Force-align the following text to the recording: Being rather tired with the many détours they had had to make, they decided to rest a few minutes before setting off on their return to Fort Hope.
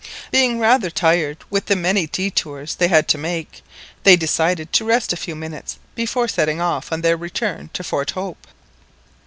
Being 0.31 0.57
rather 0.57 0.89
tired 0.89 1.37
with 1.51 1.67
the 1.67 1.75
many 1.75 2.07
détours 2.07 2.75
they 2.77 2.87
had 2.87 2.95
had 2.95 3.07
to 3.09 3.19
make, 3.19 3.61
they 4.01 4.15
decided 4.15 4.73
to 4.73 4.83
rest 4.83 5.13
a 5.13 5.15
few 5.15 5.35
minutes 5.35 5.77
before 5.93 6.27
setting 6.27 6.59
off 6.59 6.91
on 6.91 7.01
their 7.01 7.15
return 7.17 7.69
to 7.73 7.83
Fort 7.83 8.09
Hope. 8.09 8.47